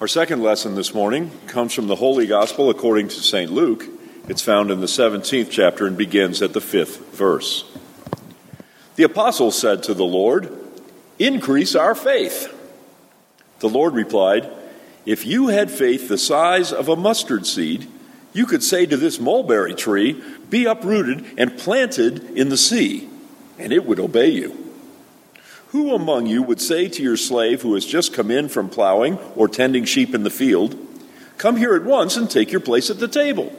[0.00, 3.48] Our second lesson this morning comes from the Holy Gospel according to St.
[3.48, 3.84] Luke.
[4.28, 7.64] It's found in the 17th chapter and begins at the fifth verse.
[8.96, 10.52] The apostles said to the Lord,
[11.20, 12.52] Increase our faith.
[13.60, 14.50] The Lord replied,
[15.06, 17.88] If you had faith the size of a mustard seed,
[18.32, 20.20] you could say to this mulberry tree,
[20.50, 23.08] Be uprooted and planted in the sea,
[23.60, 24.63] and it would obey you.
[25.74, 29.18] Who among you would say to your slave who has just come in from plowing
[29.34, 30.78] or tending sheep in the field,
[31.36, 33.52] Come here at once and take your place at the table?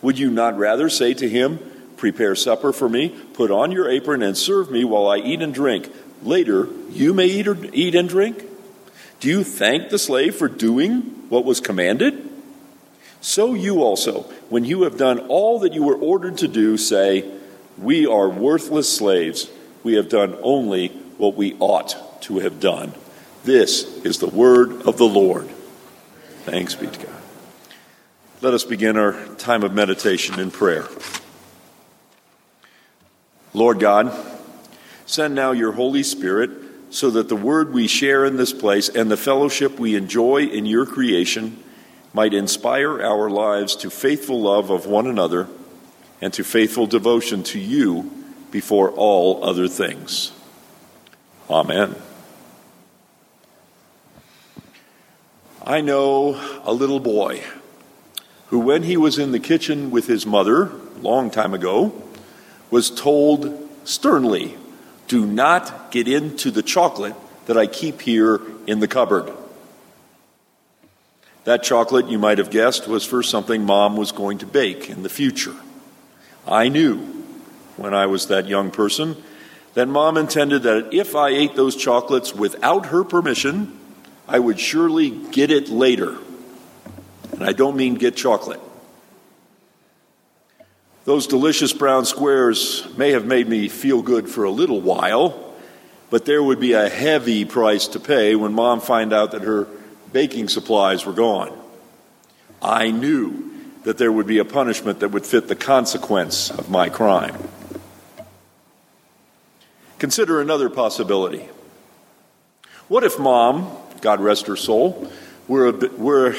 [0.00, 1.58] Would you not rather say to him,
[1.96, 5.52] Prepare supper for me, put on your apron, and serve me while I eat and
[5.52, 5.92] drink?
[6.22, 8.44] Later, you may eat, or, eat and drink?
[9.18, 11.00] Do you thank the slave for doing
[11.30, 12.30] what was commanded?
[13.20, 17.28] So you also, when you have done all that you were ordered to do, say,
[17.76, 19.50] We are worthless slaves.
[19.82, 22.94] We have done only what we ought to have done.
[23.44, 25.48] This is the word of the Lord.
[26.44, 27.22] Thanks be to God.
[28.40, 30.86] Let us begin our time of meditation in prayer.
[33.52, 34.12] Lord God,
[35.06, 36.50] send now your Holy Spirit
[36.90, 40.66] so that the word we share in this place and the fellowship we enjoy in
[40.66, 41.62] your creation
[42.14, 45.48] might inspire our lives to faithful love of one another
[46.20, 48.10] and to faithful devotion to you
[48.50, 50.32] before all other things.
[51.50, 51.96] Amen.
[55.64, 57.42] I know a little boy
[58.48, 61.92] who, when he was in the kitchen with his mother, long time ago,
[62.70, 64.56] was told sternly,
[65.06, 67.14] Do not get into the chocolate
[67.46, 69.32] that I keep here in the cupboard.
[71.44, 75.02] That chocolate, you might have guessed, was for something mom was going to bake in
[75.02, 75.56] the future.
[76.46, 76.98] I knew
[77.78, 79.16] when I was that young person
[79.74, 83.78] that mom intended that if I ate those chocolates without her permission,
[84.26, 86.18] I would surely get it later.
[87.32, 88.60] And I don't mean get chocolate.
[91.04, 95.54] Those delicious brown squares may have made me feel good for a little while,
[96.10, 99.66] but there would be a heavy price to pay when mom found out that her
[100.12, 101.56] baking supplies were gone.
[102.60, 103.50] I knew
[103.84, 107.36] that there would be a punishment that would fit the consequence of my crime.
[109.98, 111.48] Consider another possibility.
[112.86, 113.70] What if mom,
[114.00, 115.10] God rest her soul,
[115.48, 116.36] were, were,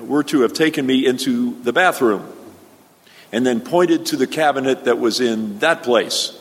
[0.00, 2.30] were to have taken me into the bathroom
[3.30, 6.38] and then pointed to the cabinet that was in that place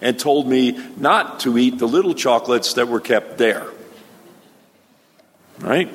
[0.00, 3.66] and told me not to eat the little chocolates that were kept there?
[5.58, 5.90] Right?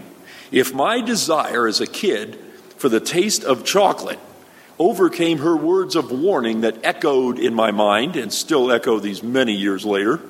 [0.52, 2.38] If my desire as a kid
[2.78, 4.20] for the taste of chocolate
[4.80, 9.54] overcame her words of warning that echoed in my mind and still echo these many
[9.54, 10.22] years later,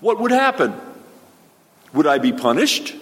[0.00, 0.74] what would happen?
[1.94, 2.94] Would I be punished?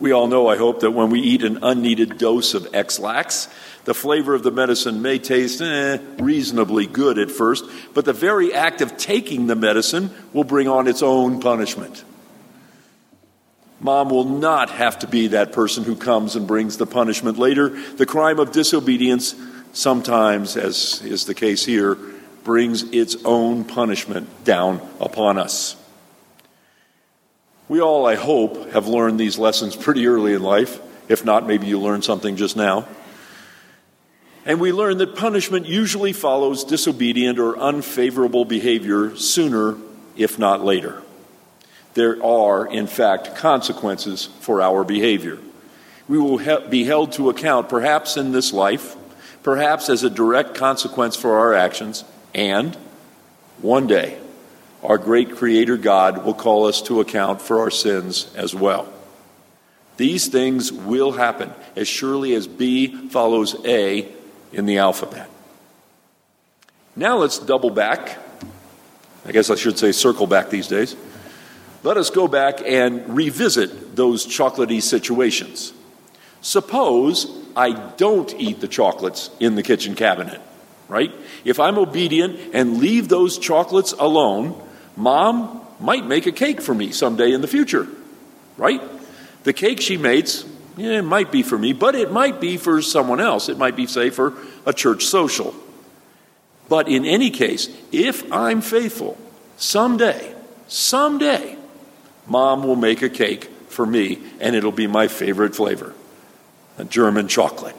[0.00, 3.48] we all know, I hope, that when we eat an unneeded dose of Ex-Lax,
[3.84, 8.52] the flavor of the medicine may taste eh, reasonably good at first, but the very
[8.54, 12.02] act of taking the medicine will bring on its own punishment.
[13.80, 17.68] Mom will not have to be that person who comes and brings the punishment later.
[17.68, 19.34] The crime of disobedience,
[19.72, 21.98] sometimes, as is the case here,
[22.44, 25.76] brings its own punishment down upon us.
[27.68, 30.80] We all, I hope, have learned these lessons pretty early in life.
[31.08, 32.86] If not, maybe you learned something just now.
[34.46, 39.76] And we learn that punishment usually follows disobedient or unfavorable behavior sooner,
[40.16, 41.03] if not later
[41.94, 45.38] there are, in fact, consequences for our behavior.
[46.08, 48.96] We will he- be held to account, perhaps in this life,
[49.42, 52.76] perhaps as a direct consequence for our actions, and
[53.62, 54.18] one day,
[54.82, 58.88] our great Creator God will call us to account for our sins as well.
[59.96, 64.12] These things will happen as surely as B follows A
[64.52, 65.30] in the alphabet.
[66.96, 68.18] Now let's double back.
[69.26, 70.96] I guess I should say circle back these days
[71.84, 75.74] let us go back and revisit those chocolaty situations.
[76.40, 80.40] Suppose I don't eat the chocolates in the kitchen cabinet,
[80.88, 81.12] right?
[81.44, 84.60] If I'm obedient and leave those chocolates alone,
[84.96, 87.86] mom might make a cake for me someday in the future,
[88.56, 88.80] right?
[89.42, 90.46] The cake she makes,
[90.78, 93.50] yeah, it might be for me, but it might be for someone else.
[93.50, 94.32] It might be, say, for
[94.64, 95.54] a church social.
[96.70, 99.18] But in any case, if I'm faithful,
[99.58, 100.34] someday,
[100.66, 101.53] someday,
[102.26, 105.94] Mom will make a cake for me, and it'll be my favorite flavor
[106.76, 107.76] a German chocolate.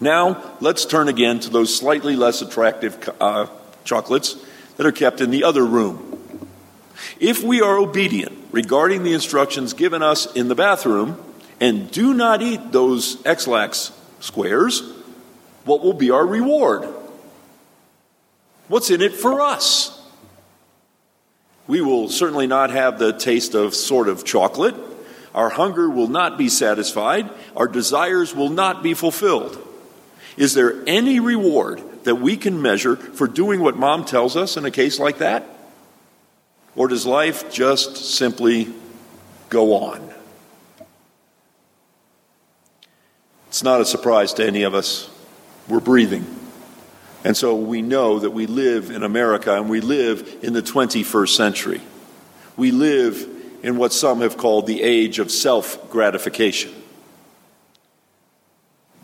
[0.00, 3.46] Now, let's turn again to those slightly less attractive uh,
[3.84, 4.36] chocolates
[4.76, 6.18] that are kept in the other room.
[7.20, 11.22] If we are obedient regarding the instructions given us in the bathroom
[11.60, 14.80] and do not eat those Ex-Lax squares,
[15.64, 16.88] what will be our reward?
[18.68, 19.97] What's in it for us?
[21.68, 24.74] We will certainly not have the taste of sort of chocolate.
[25.34, 27.30] Our hunger will not be satisfied.
[27.54, 29.64] Our desires will not be fulfilled.
[30.36, 34.64] Is there any reward that we can measure for doing what mom tells us in
[34.64, 35.46] a case like that?
[36.74, 38.72] Or does life just simply
[39.50, 40.14] go on?
[43.48, 45.10] It's not a surprise to any of us.
[45.68, 46.24] We're breathing.
[47.24, 51.34] And so we know that we live in America and we live in the 21st
[51.34, 51.80] century.
[52.56, 53.28] We live
[53.62, 56.72] in what some have called the age of self gratification.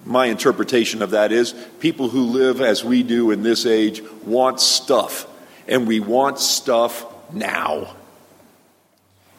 [0.04, 4.60] My interpretation of that is people who live as we do in this age want
[4.60, 5.26] stuff,
[5.66, 7.94] and we want stuff now.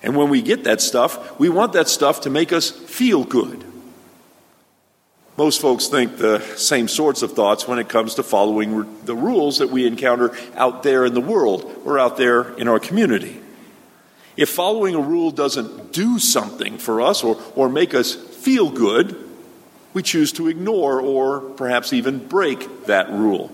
[0.01, 3.63] And when we get that stuff, we want that stuff to make us feel good.
[5.37, 9.57] Most folks think the same sorts of thoughts when it comes to following the rules
[9.57, 13.41] that we encounter out there in the world or out there in our community.
[14.37, 19.17] If following a rule doesn't do something for us or, or make us feel good,
[19.93, 23.51] we choose to ignore or perhaps even break that rule.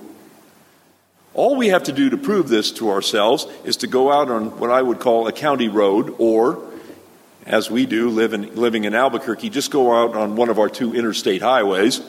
[1.33, 4.59] All we have to do to prove this to ourselves is to go out on
[4.59, 6.61] what I would call a county road, or,
[7.45, 11.41] as we do living in Albuquerque, just go out on one of our two interstate
[11.41, 12.01] highways.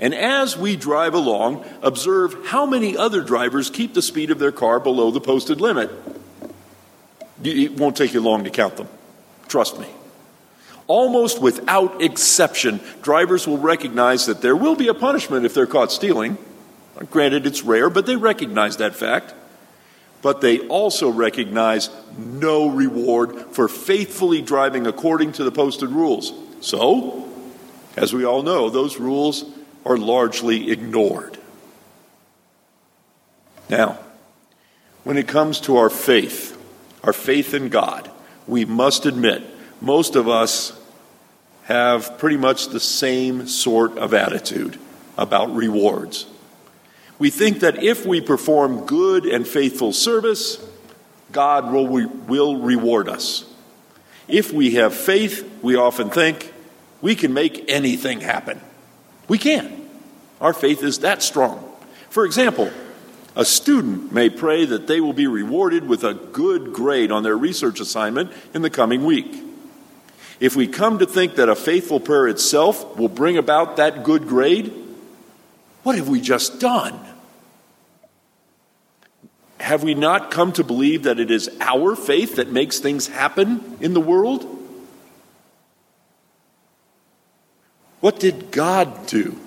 [0.00, 4.52] And as we drive along, observe how many other drivers keep the speed of their
[4.52, 5.90] car below the posted limit.
[7.42, 8.88] It won't take you long to count them.
[9.48, 9.88] Trust me.
[10.86, 15.92] Almost without exception, drivers will recognize that there will be a punishment if they're caught
[15.92, 16.38] stealing.
[17.10, 19.34] Granted, it's rare, but they recognize that fact.
[20.20, 26.32] But they also recognize no reward for faithfully driving according to the posted rules.
[26.60, 27.28] So,
[27.96, 29.44] as we all know, those rules
[29.84, 31.38] are largely ignored.
[33.68, 33.98] Now,
[35.04, 36.56] when it comes to our faith,
[37.04, 38.10] our faith in God,
[38.46, 39.42] we must admit
[39.80, 40.78] most of us
[41.64, 44.78] have pretty much the same sort of attitude
[45.16, 46.26] about rewards.
[47.18, 50.64] We think that if we perform good and faithful service,
[51.32, 53.44] God will, will reward us.
[54.28, 56.52] If we have faith, we often think
[57.00, 58.60] we can make anything happen.
[59.26, 59.88] We can.
[60.40, 61.64] Our faith is that strong.
[62.10, 62.70] For example,
[63.34, 67.36] a student may pray that they will be rewarded with a good grade on their
[67.36, 69.44] research assignment in the coming week.
[70.40, 74.28] If we come to think that a faithful prayer itself will bring about that good
[74.28, 74.72] grade,
[75.88, 77.00] what have we just done?
[79.58, 83.78] Have we not come to believe that it is our faith that makes things happen
[83.80, 84.44] in the world?
[88.00, 89.40] What did God do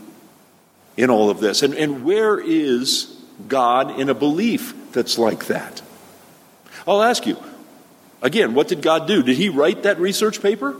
[0.97, 1.61] in all of this?
[1.61, 3.15] And, and where is
[3.47, 5.83] God in a belief that's like that?
[6.87, 7.37] I'll ask you
[8.23, 9.21] again, what did God do?
[9.21, 10.75] Did He write that research paper?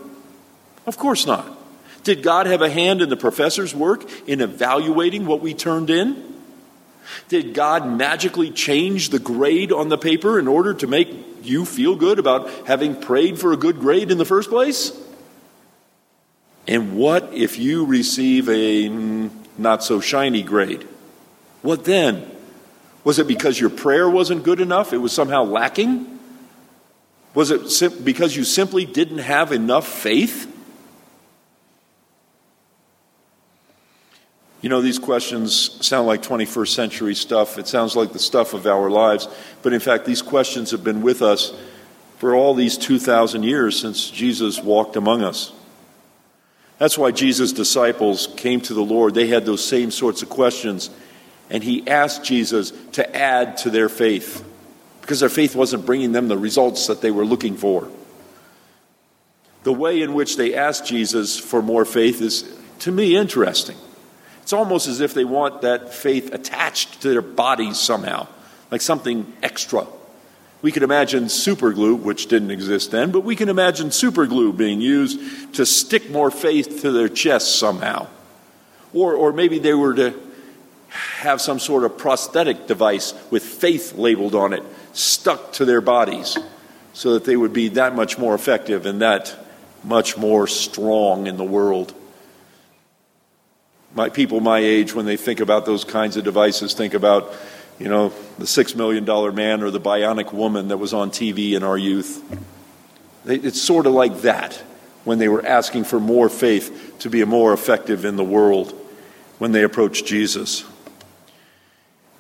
[0.88, 1.61] Of course not.
[2.04, 6.32] Did God have a hand in the professor's work in evaluating what we turned in?
[7.28, 11.10] Did God magically change the grade on the paper in order to make
[11.44, 14.92] you feel good about having prayed for a good grade in the first place?
[16.68, 18.88] And what if you receive a
[19.58, 20.88] not so shiny grade?
[21.62, 22.30] What then?
[23.04, 24.94] Was it because your prayer wasn't good enough?
[24.94, 26.20] It was somehow lacking?
[27.34, 30.51] Was it because you simply didn't have enough faith?
[34.62, 37.58] You know, these questions sound like 21st century stuff.
[37.58, 39.28] It sounds like the stuff of our lives.
[39.64, 41.54] But in fact, these questions have been with us
[42.20, 45.52] for all these 2,000 years since Jesus walked among us.
[46.78, 49.16] That's why Jesus' disciples came to the Lord.
[49.16, 50.92] They had those same sorts of questions
[51.52, 54.48] and he asked Jesus to add to their faith
[55.02, 57.90] because their faith wasn't bringing them the results that they were looking for.
[59.64, 62.50] The way in which they asked Jesus for more faith is,
[62.80, 63.76] to me, interesting.
[64.52, 68.28] It's almost as if they want that faith attached to their bodies somehow,
[68.70, 69.88] like something extra.
[70.62, 74.52] We could imagine super glue, which didn't exist then, but we can imagine super glue
[74.52, 78.08] being used to stick more faith to their chests somehow.
[78.92, 80.20] Or, or maybe they were to
[80.90, 86.38] have some sort of prosthetic device with faith labeled on it stuck to their bodies
[86.92, 89.34] so that they would be that much more effective and that
[89.82, 91.94] much more strong in the world.
[93.94, 97.34] My people my age when they think about those kinds of devices think about
[97.82, 101.54] You know, the six million dollar man or the bionic woman that was on TV
[101.54, 102.24] in our youth.
[103.26, 104.54] It's sort of like that
[105.04, 108.72] when they were asking for more faith to be more effective in the world
[109.40, 110.64] when they approached Jesus.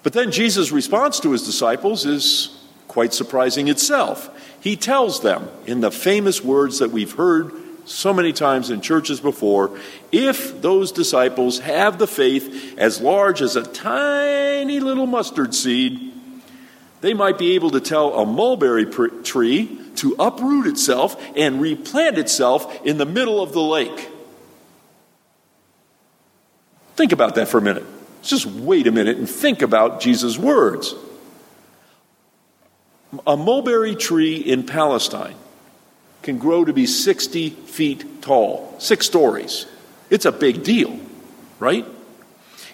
[0.02, 4.32] But then Jesus' response to his disciples is quite surprising itself.
[4.60, 7.54] He tells them, in the famous words that we've heard
[7.86, 9.78] so many times in churches before,
[10.12, 16.14] if those disciples have the faith as large as a tiny little mustard seed,
[17.02, 22.86] they might be able to tell a mulberry tree to uproot itself and replant itself
[22.86, 24.10] in the middle of the lake.
[26.96, 27.86] Think about that for a minute.
[28.22, 30.94] Just wait a minute and think about Jesus' words.
[33.26, 35.36] A mulberry tree in Palestine
[36.22, 39.66] can grow to be 60 feet tall, six stories.
[40.10, 41.00] It's a big deal,
[41.60, 41.86] right?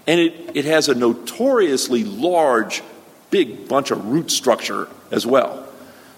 [0.06, 2.84] And it, it has a notoriously large,
[3.30, 5.68] big bunch of root structure as well.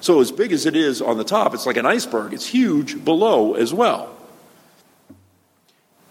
[0.01, 2.33] So, as big as it is on the top, it's like an iceberg.
[2.33, 4.15] It's huge below as well.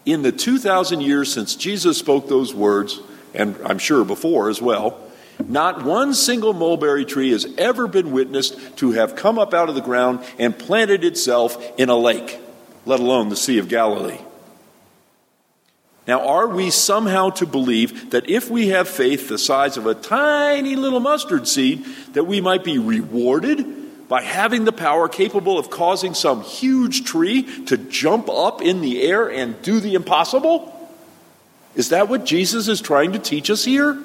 [0.05, 2.99] In the 2,000 years since Jesus spoke those words,
[3.33, 4.99] and I'm sure before as well,
[5.47, 9.75] not one single mulberry tree has ever been witnessed to have come up out of
[9.75, 12.39] the ground and planted itself in a lake,
[12.85, 14.19] let alone the Sea of Galilee.
[16.07, 19.93] Now, are we somehow to believe that if we have faith the size of a
[19.93, 25.69] tiny little mustard seed, that we might be rewarded by having the power capable of
[25.69, 30.75] causing some huge tree to jump up in the air and do the impossible?
[31.75, 34.01] Is that what Jesus is trying to teach us here?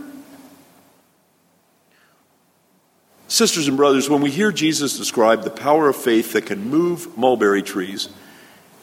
[3.27, 7.17] Sisters and brothers, when we hear Jesus describe the power of faith that can move
[7.17, 8.09] mulberry trees,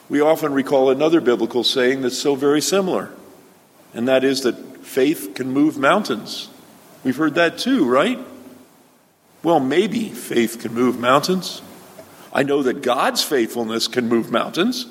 [0.10, 3.12] we often recall another biblical saying that's so very similar,
[3.94, 6.50] and that is that faith can move mountains.
[7.04, 8.20] We've heard that too, right?
[9.44, 11.62] Well, maybe faith can move mountains.
[12.34, 14.86] I know that God's faithfulness can move mountains.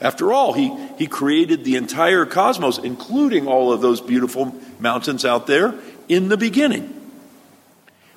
[0.00, 5.46] After all, he, he created the entire cosmos, including all of those beautiful mountains out
[5.46, 5.74] there,
[6.08, 6.95] in the beginning.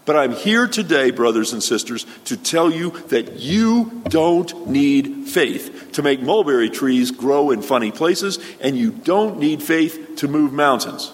[0.09, 5.91] But I'm here today, brothers and sisters, to tell you that you don't need faith
[5.91, 10.51] to make mulberry trees grow in funny places, and you don't need faith to move
[10.51, 11.11] mountains.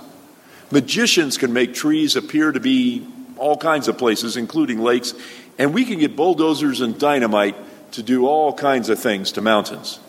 [0.72, 5.14] Magicians can make trees appear to be all kinds of places, including lakes,
[5.58, 7.58] and we can get bulldozers and dynamite
[7.92, 10.00] to do all kinds of things to mountains.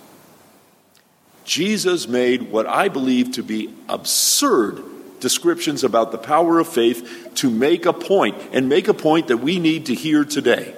[1.44, 4.80] Jesus made what I believe to be absurd
[5.20, 9.38] descriptions about the power of faith to make a point, and make a point that
[9.38, 10.74] we need to hear today.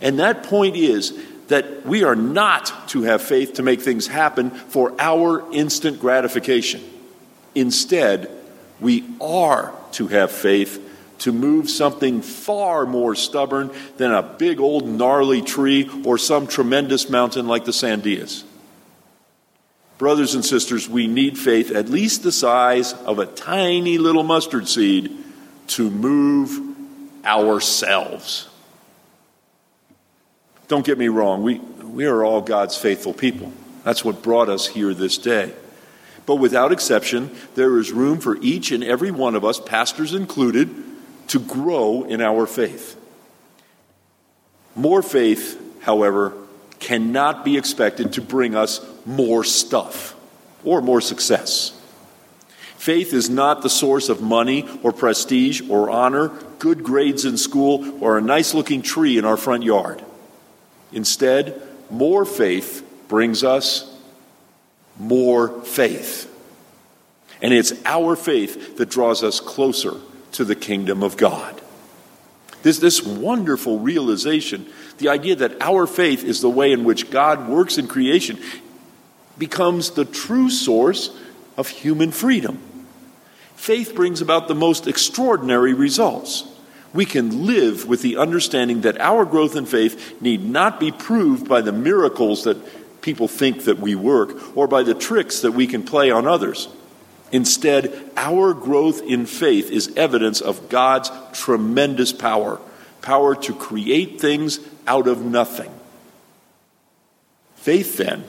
[0.00, 1.18] And that point is
[1.48, 6.82] that we are not to have faith to make things happen for our instant gratification.
[7.54, 8.30] Instead,
[8.80, 10.82] we are to have faith
[11.18, 17.08] to move something far more stubborn than a big old gnarly tree or some tremendous
[17.08, 18.44] mountain like the Sandias.
[19.98, 24.68] Brothers and sisters, we need faith at least the size of a tiny little mustard
[24.68, 25.16] seed
[25.68, 26.76] to move
[27.24, 28.48] ourselves.
[30.68, 33.52] Don't get me wrong, we, we are all God's faithful people.
[33.84, 35.54] That's what brought us here this day.
[36.26, 40.68] But without exception, there is room for each and every one of us, pastors included,
[41.28, 43.00] to grow in our faith.
[44.74, 46.34] More faith, however,
[46.86, 50.14] cannot be expected to bring us more stuff
[50.62, 51.72] or more success.
[52.76, 56.28] Faith is not the source of money or prestige or honor,
[56.60, 60.00] good grades in school, or a nice looking tree in our front yard.
[60.92, 63.92] Instead, more faith brings us
[64.96, 66.32] more faith.
[67.42, 69.94] And it's our faith that draws us closer
[70.32, 71.60] to the kingdom of God.
[72.62, 74.66] This, this wonderful realization,
[74.98, 78.38] the idea that our faith is the way in which God works in creation,
[79.38, 81.16] becomes the true source
[81.56, 82.58] of human freedom.
[83.54, 86.44] Faith brings about the most extraordinary results.
[86.92, 91.48] We can live with the understanding that our growth in faith need not be proved
[91.48, 95.66] by the miracles that people think that we work or by the tricks that we
[95.66, 96.68] can play on others.
[97.32, 102.60] Instead, our growth in faith is evidence of God's tremendous power
[103.02, 105.72] power to create things out of nothing.
[107.56, 108.24] Faith, then,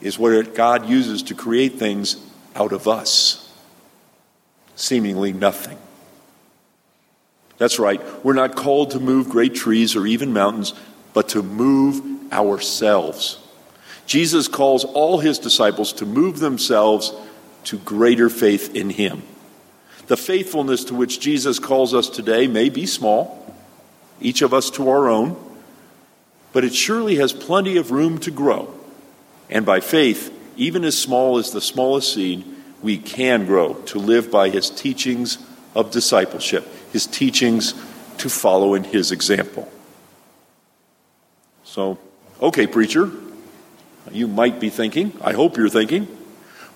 [0.00, 2.16] is what God uses to create things
[2.54, 3.52] out of us,
[4.74, 5.78] seemingly nothing.
[7.58, 10.74] That's right, we're not called to move great trees or even mountains,
[11.14, 13.38] but to move ourselves.
[14.06, 17.12] Jesus calls all his disciples to move themselves
[17.64, 19.22] to greater faith in him.
[20.06, 23.54] The faithfulness to which Jesus calls us today may be small,
[24.20, 25.36] each of us to our own,
[26.52, 28.72] but it surely has plenty of room to grow.
[29.50, 32.44] And by faith, even as small as the smallest seed,
[32.82, 35.38] we can grow to live by his teachings
[35.74, 37.74] of discipleship, his teachings
[38.18, 39.70] to follow in his example.
[41.64, 41.98] So,
[42.40, 43.10] okay, preacher,
[44.10, 46.15] you might be thinking, I hope you're thinking,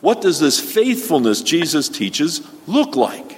[0.01, 3.37] what does this faithfulness Jesus teaches look like?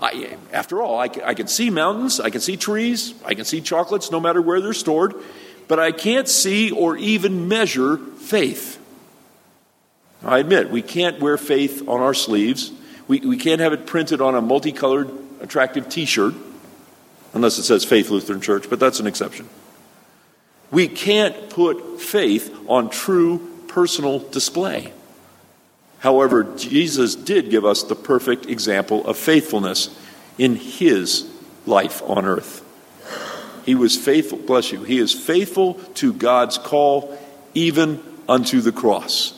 [0.00, 3.60] I, after all, I, I can see mountains, I can see trees, I can see
[3.60, 5.14] chocolates no matter where they're stored,
[5.68, 8.78] but I can't see or even measure faith.
[10.24, 12.72] I admit, we can't wear faith on our sleeves.
[13.08, 15.10] We, we can't have it printed on a multicolored,
[15.40, 16.34] attractive t shirt,
[17.32, 19.48] unless it says Faith Lutheran Church, but that's an exception.
[20.70, 24.92] We can't put faith on true personal display.
[26.00, 29.96] However, Jesus did give us the perfect example of faithfulness
[30.38, 31.30] in his
[31.66, 32.64] life on earth.
[33.66, 37.16] He was faithful, bless you, he is faithful to God's call
[37.52, 39.36] even unto the cross.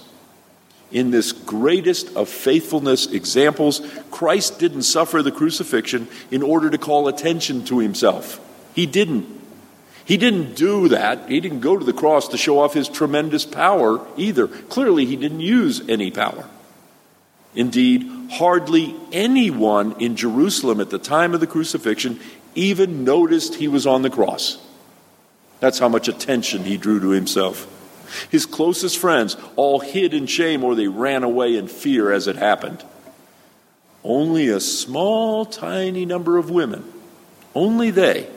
[0.93, 7.09] In this greatest of faithfulness examples, Christ didn't suffer the crucifixion in order to call
[7.09, 8.39] attention to himself.
[8.75, 9.42] He didn't.
[10.05, 11.29] He didn't do that.
[11.29, 14.49] He didn't go to the cross to show off his tremendous power either.
[14.49, 16.49] Clearly, he didn't use any power.
[17.55, 22.19] Indeed, hardly anyone in Jerusalem at the time of the crucifixion
[22.55, 24.59] even noticed he was on the cross.
[25.61, 27.69] That's how much attention he drew to himself.
[28.31, 32.37] His closest friends all hid in shame or they ran away in fear as it
[32.37, 32.85] happened.
[34.05, 36.85] Only a small, tiny number of women,
[37.55, 38.29] only they,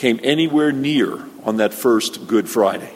[0.00, 2.90] came anywhere near on that first Good Friday.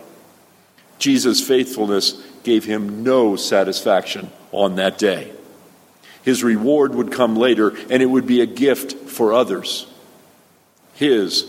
[0.99, 2.13] Jesus' faithfulness
[2.45, 5.31] gave him no satisfaction on that day.
[6.23, 9.87] His reward would come later, and it would be a gift for others.
[10.95, 11.47] His,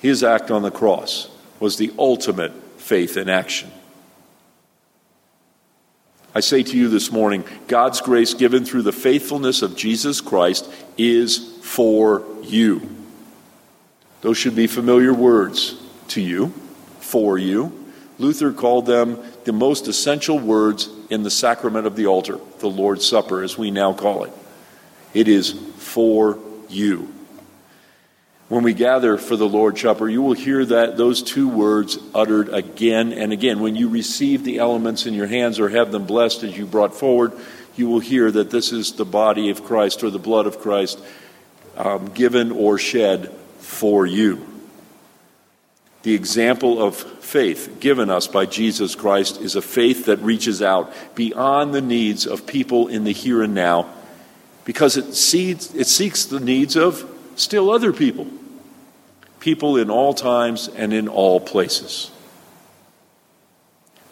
[0.00, 1.28] his act on the cross
[1.60, 3.70] was the ultimate faith in action.
[6.34, 10.68] I say to you this morning God's grace given through the faithfulness of Jesus Christ
[10.98, 12.95] is for you.
[14.26, 16.48] Those should be familiar words to you,
[16.98, 17.86] for you.
[18.18, 23.06] Luther called them the most essential words in the sacrament of the altar, the Lord's
[23.06, 24.32] Supper, as we now call it.
[25.14, 27.14] It is for you.
[28.48, 32.48] When we gather for the Lord's Supper, you will hear that those two words uttered
[32.48, 33.60] again and again.
[33.60, 36.96] When you receive the elements in your hands or have them blessed as you brought
[36.96, 37.32] forward,
[37.76, 40.98] you will hear that this is the body of Christ or the blood of Christ
[41.76, 43.32] um, given or shed
[43.66, 44.46] for you.
[46.04, 50.92] The example of faith given us by Jesus Christ is a faith that reaches out
[51.16, 53.92] beyond the needs of people in the here and now
[54.64, 58.28] because it, seeds, it seeks the needs of still other people,
[59.40, 62.12] people in all times and in all places.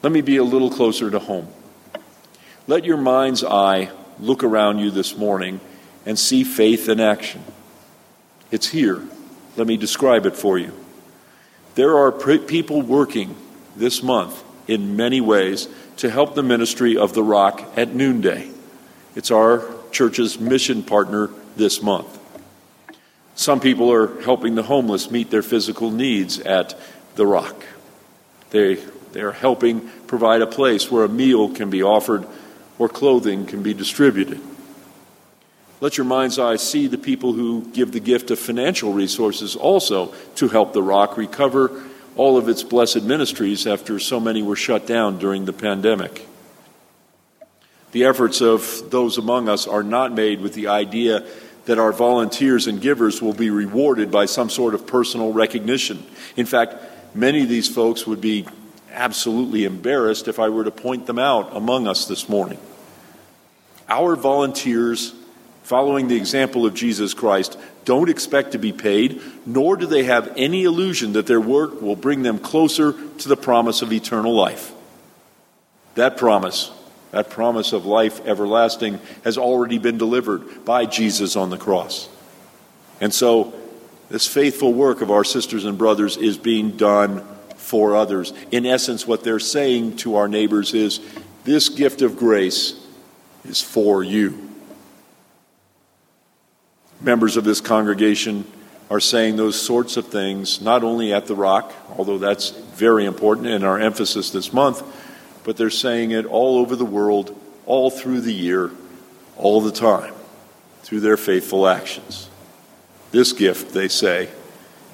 [0.03, 1.49] Let me be a little closer to home.
[2.67, 5.61] Let your mind's eye look around you this morning
[6.05, 7.43] and see faith in action.
[8.51, 9.03] It's here.
[9.57, 10.73] Let me describe it for you.
[11.75, 13.37] There are people working
[13.77, 18.51] this month in many ways to help the ministry of the Rock at noonday.
[19.15, 22.19] It's our church's mission partner this month.
[23.37, 26.79] Some people are helping the homeless meet their physical needs at
[27.17, 27.65] the Rock.
[28.51, 28.77] They,
[29.13, 32.27] they are helping provide a place where a meal can be offered
[32.79, 34.41] or clothing can be distributed.
[35.85, 40.15] Let your mind's eye see the people who give the gift of financial resources also
[40.37, 41.83] to help the Rock recover
[42.17, 46.27] all of its blessed ministries after so many were shut down during the pandemic.
[47.93, 51.23] The efforts of those among us are not made with the idea
[51.67, 56.03] that our volunteers and givers will be rewarded by some sort of personal recognition.
[56.35, 56.77] In fact,
[57.15, 58.47] many of these folks would be
[58.91, 62.59] absolutely embarrassed if I were to point them out among us this morning.
[63.87, 65.13] Our volunteers
[65.65, 70.33] following the example of Jesus Christ, don't expect to be paid, nor do they have
[70.37, 74.73] any illusion that their work will bring them closer to the promise of eternal life.
[75.95, 76.71] That promise,
[77.13, 82.09] that promise of life everlasting, has already been delivered by Jesus on the cross.
[83.01, 83.55] And so,
[84.11, 88.35] this faithful work of our sisters and brothers is being done for others.
[88.51, 91.01] In essence, what they're saying to our neighbors is
[91.45, 92.79] this gift of grace
[93.45, 94.54] is for you
[97.05, 98.45] members of this congregation
[98.91, 103.47] are saying those sorts of things, not only at the Rock, although that's very important
[103.47, 104.83] in our emphasis this month,
[105.45, 108.71] but they're saying it all over the world, all through the year,
[109.37, 110.13] all the time.
[110.85, 112.29] through their faithful actions.
[113.11, 114.29] This gift, they say,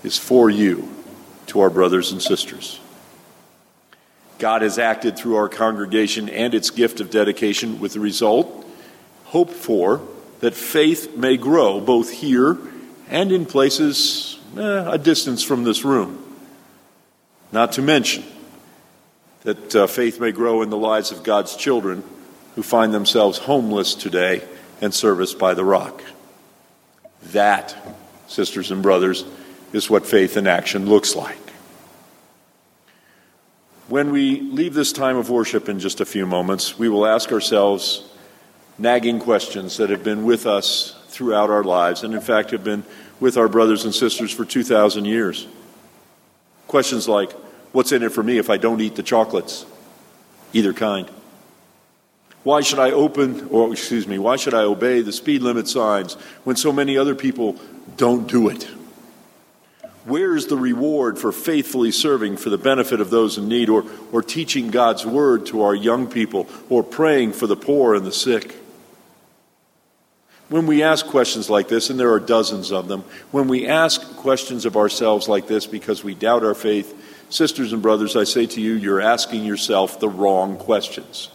[0.05, 0.89] is for you
[1.47, 2.81] to our brothers and sisters.
[4.39, 8.65] God has acted through our congregation and its gift of dedication with the result,
[9.25, 10.01] hope for,
[10.41, 12.59] that faith may grow both here
[13.09, 16.19] and in places eh, a distance from this room.
[17.53, 18.25] Not to mention
[19.43, 22.05] that uh, faith may grow in the lives of God's children
[22.55, 24.43] who find themselves homeless today
[24.81, 26.03] and serviced by the rock.
[27.33, 27.77] That,
[28.29, 29.25] sisters and brothers,
[29.73, 31.39] is what faith in action looks like.
[33.89, 37.33] When we leave this time of worship in just a few moments, we will ask
[37.33, 38.05] ourselves
[38.81, 42.83] nagging questions that have been with us throughout our lives, and in fact have been
[43.21, 45.47] with our brothers and sisters for 2,000 years.
[46.67, 47.33] Questions like,
[47.73, 49.65] What's in it for me if I don't eat the chocolates?
[50.53, 51.09] Either kind.
[52.43, 56.15] Why should I open, or excuse me, why should I obey the speed limit signs
[56.45, 57.57] when so many other people
[57.97, 58.65] don't do it?
[60.05, 63.85] Where is the reward for faithfully serving for the benefit of those in need, or,
[64.11, 68.13] or teaching God's word to our young people, or praying for the poor and the
[68.13, 68.57] sick?
[70.51, 74.17] When we ask questions like this, and there are dozens of them, when we ask
[74.17, 76.93] questions of ourselves like this because we doubt our faith,
[77.31, 81.31] sisters and brothers, I say to you, you're asking yourself the wrong questions.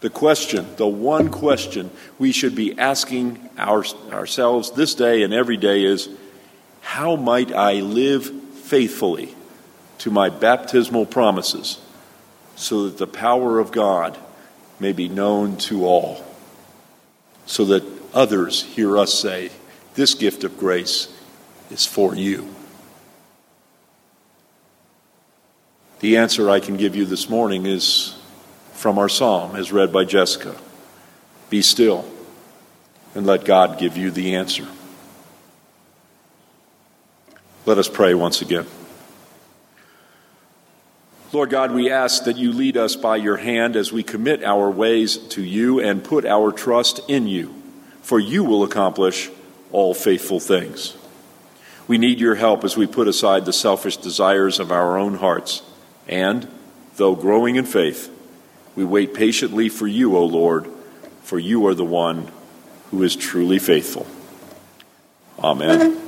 [0.00, 5.58] The question, the one question we should be asking our, ourselves this day and every
[5.58, 6.08] day is
[6.80, 8.24] how might I live
[8.54, 9.34] faithfully
[9.98, 11.78] to my baptismal promises
[12.56, 14.16] so that the power of God
[14.80, 16.31] may be known to all?
[17.52, 17.84] So that
[18.14, 19.50] others hear us say,
[19.92, 21.14] This gift of grace
[21.70, 22.48] is for you.
[26.00, 28.16] The answer I can give you this morning is
[28.72, 30.56] from our psalm, as read by Jessica
[31.50, 32.10] Be still
[33.14, 34.66] and let God give you the answer.
[37.66, 38.66] Let us pray once again.
[41.32, 44.70] Lord God, we ask that you lead us by your hand as we commit our
[44.70, 47.54] ways to you and put our trust in you,
[48.02, 49.30] for you will accomplish
[49.70, 50.94] all faithful things.
[51.88, 55.62] We need your help as we put aside the selfish desires of our own hearts,
[56.06, 56.46] and,
[56.96, 58.10] though growing in faith,
[58.76, 60.66] we wait patiently for you, O Lord,
[61.22, 62.30] for you are the one
[62.90, 64.06] who is truly faithful.
[65.38, 65.98] Amen.